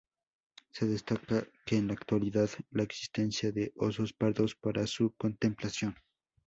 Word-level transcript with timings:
Se 0.71 0.87
destaca 0.87 1.45
que 1.63 1.77
en 1.77 1.85
la 1.89 1.93
actualidad 1.93 2.49
la 2.71 2.81
existencia 2.81 3.51
de 3.51 3.71
osos 3.77 4.13
pardos, 4.13 4.55
para 4.55 4.87
su 4.87 5.13
contemplación. 5.13 5.95